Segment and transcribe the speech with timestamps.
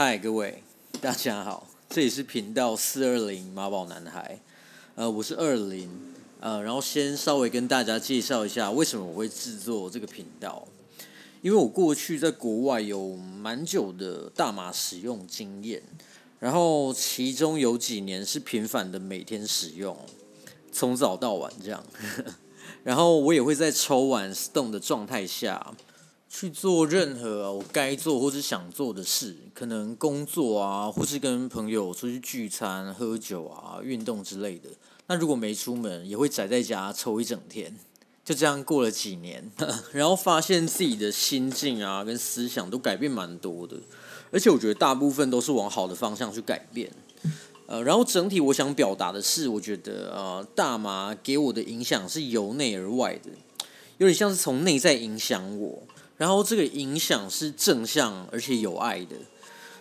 [0.00, 0.62] 嗨，各位，
[1.00, 4.38] 大家好，这里是频道四二零马宝男孩，
[4.94, 5.90] 呃，我是二零，
[6.38, 10.68] 呃，然后先稍微跟大家介绍一下为什么我会制作这个频道，
[11.42, 15.82] 因为我过去在国外有蛮久的大麻使用经验，
[16.38, 19.98] 然后其中有几年是频繁的每天使用，
[20.70, 21.84] 从早到晚这样，
[22.84, 25.74] 然后我也会在抽完 stone 的状态下。
[26.28, 34.68] 去做任何我该做或是想做的事，可能工作啊，或是跟朋友出去聚餐、喝酒啊、运动之类的。
[35.06, 37.74] 那如果没出门，也会宅在家抽一整天。
[38.22, 39.50] 就这样过了几年，
[39.90, 43.80] 然后发现自己的心境啊跟思想都改变蛮多的，
[44.30, 46.92] 而且我觉得大部分都是往好的方向去改变。
[47.66, 53.30] 呃，然后整体我想表达的是，我觉得呃，大麻给我的影响是由内而外的，
[53.96, 55.82] 有点像是从内在影响我。
[56.18, 59.16] 然后这个影响是正向而且有爱的，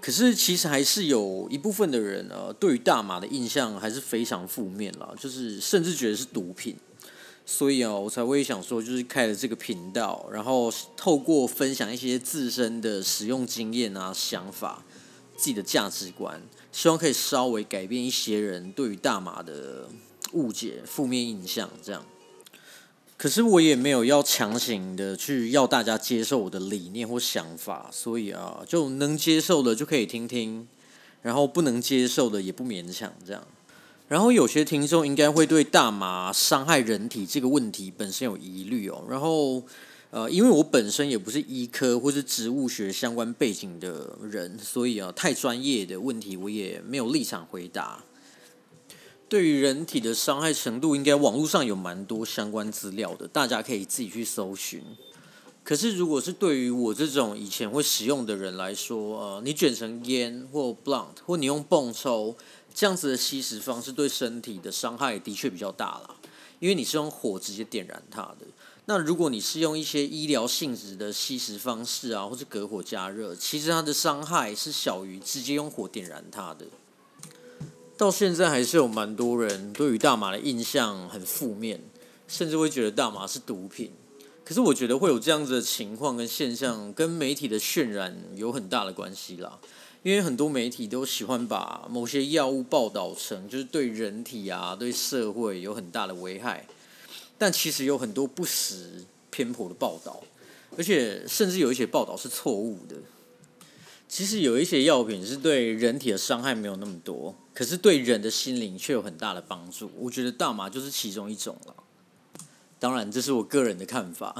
[0.00, 6.76] 可是其实还是有一部分的人呢，对于大麻的印象还是非常负面了，就是甚至觉得是毒品。
[7.44, 14.84] 所以啊，我才会想说，就是开了这个频道，然后透过分享一些自身的使用经验啊、想法、
[15.36, 19.88] 自己的价值观，希望可以稍微改变一些人对于大麻的
[20.32, 22.06] 误解、负面印象，这样。
[23.20, 30.66] 可是我也没有要强行的去要大家接受我的理念或想法，所以啊，就能接受的就可以听听，
[31.20, 33.46] 然后不能接受的也不勉强这样。
[34.08, 39.04] 然后有些听众应该会对大麻伤害人体这个问题本身有疑虑哦。
[39.10, 39.62] 然后
[40.10, 48.02] 呃，因为我本身也不是医科或是植物学相关背景的人，所以啊，太专业的问题我也没有立场回答。
[49.30, 54.82] 对于人体的伤害程度，应该网络上有蛮多相关资料的，大家可以自己去搜寻。
[55.62, 62.34] 可是，如果是对于我这种以前会使用的人来说，呃，你卷成烟或 blunt，或你用泵抽
[62.74, 66.16] 这样子的吸食方式，对身体的伤害的确比较大啦。
[66.58, 68.38] 因为你是用火直接点燃它的。
[68.86, 76.66] 那如果你是用一些医疗性质的吸食方式啊，或是隔火加热，其实它的伤害是小于直接用火点燃它的。
[78.00, 81.78] 到现在还是有蛮多人对于大麻的印象很负面，
[82.26, 83.90] 甚至会觉得大麻是毒品。
[84.42, 89.58] 可是我觉得会有这样子的情况跟现象，跟媒体的渲染有很大的关系啦。
[90.02, 96.66] 因为很多媒体都喜欢把某些药物报道成就是对人体啊、对社会有很大的危害，
[97.36, 100.22] 但其实有很多不实偏颇的报道，
[100.78, 102.96] 而且甚至有一些报道是错误的。
[104.08, 109.90] 其实有一些药品是对人体的伤害没有那么多，可是对人的心灵却有很大的帮助。
[109.98, 111.74] 我觉得大麻就是其中一种了。
[112.78, 114.34] 当然，这是我个人的看法。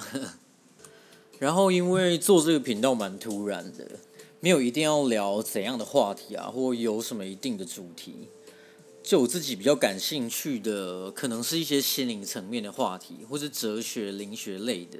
[1.38, 3.86] 然后，因为做这个频道蛮突然的，
[4.40, 8.28] 没有一定要聊怎样的话题啊，或有什么一定的主题。
[9.02, 14.98] 就我自己比较感兴趣的，可能是一些心灵层面的话题，或是哲学、灵学类的。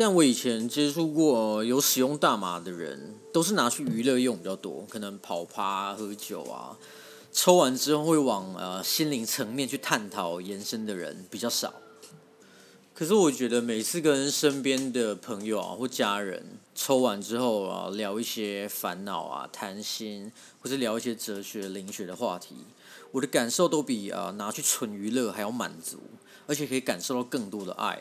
[0.00, 6.78] 但我以前接触过有使用大麻的人，都是拿去娱乐用比较多，可能跑趴、喝酒啊，
[7.32, 11.74] 抽完之后会往呃心灵层面去探讨延伸的人比较少。
[12.94, 20.30] 可是我觉得每次跟身边的朋友啊或家人抽完之后啊，聊一些烦恼啊、谈心，
[20.60, 22.54] 或是聊一些哲学、灵学的话题，
[23.10, 25.98] 我的感受都比啊拿去纯娱乐还要满足，
[26.46, 28.00] 而且可以感受到更多的爱。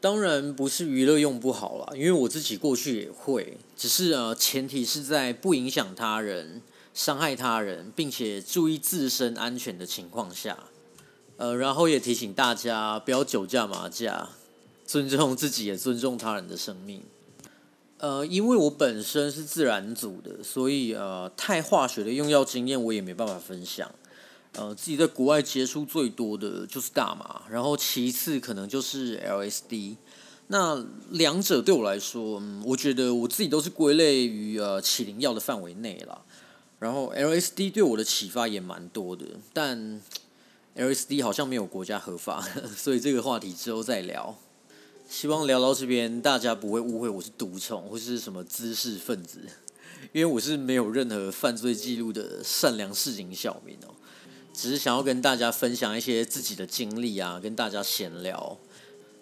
[0.00, 6.60] 当然不是娱乐用不好啦，因为我自己过去也会，只是呃前提是在不影响他人、
[6.94, 10.64] 伤害他人，并且注意自身安全的情况下，
[11.38, 14.28] 呃，然后也提醒大家不要酒驾、麻驾，
[14.86, 17.02] 尊重自己也尊重他人的生命。
[17.98, 23.90] 呃，因为我本身是自然组的，所以呃太化学的用药经验我也没办法分享。
[24.56, 29.96] 呃，自己在国外接触最多的就是大麻，然后其次可能就是 LSD。
[30.48, 36.22] 那两者对我来说，嗯，我觉得我自己都是归类于呃起灵药的范围内了。
[36.78, 40.00] 然后 LSD 对我的启发也蛮多的，但
[40.76, 42.46] LSD 好像没有国家合法，
[42.76, 44.38] 所以这个话题之后再聊。
[45.08, 49.40] 希望聊到这边，大家不会误会我是毒虫或是什么知识分子，
[50.12, 53.94] 因为我是没有任何犯罪记录的善良市井小民哦。
[54.56, 58.56] 只是想要跟大家分享一些自己的经历啊，跟大家闲聊。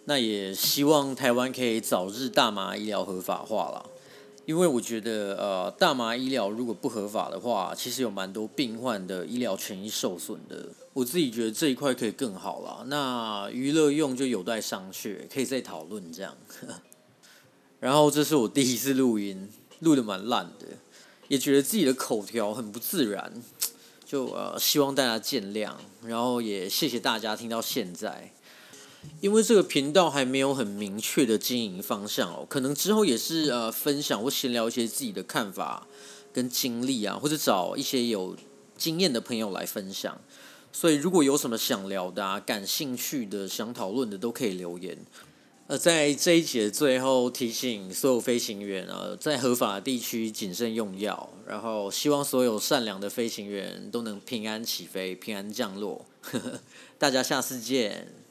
[0.04, 3.90] 那也希望台湾可以早日大麻医疗合法化了，
[4.46, 10.68] 因为我觉得呃，大麻医疗如果不合法的话，其实有蛮多病患的医疗权益受损的。
[10.92, 12.84] 我自己觉得这一块可以更好了。
[12.86, 16.36] 那娱乐用就有待商榷，可以再讨论这样。
[17.80, 19.50] 然后这是我第一次录音。
[19.80, 20.66] 录的蛮烂的，
[21.28, 23.30] 也觉得自己的口条很不自然，
[24.04, 25.72] 就呃希望大家见谅，
[26.04, 28.32] 然后也谢谢大家听到现在。
[29.20, 35.86] 因为这个频道还没有很明确的经营方向哦，可能之后也是呃分享或闲聊一些自己的看法
[36.32, 38.34] 跟经历啊，或者找一些有
[38.78, 40.18] 经验的朋友来分享。
[40.72, 44.96] 所以如果有什么想聊的、啊、感兴趣的、想讨论的，都可以留言。
[45.66, 56.04] 呃，在这一节最后提醒所有飞行员啊，在合法地区谨慎用药，然后希望所有善良的飞行员都能平安起飞、平安降落。
[56.98, 58.23] 大家下次见。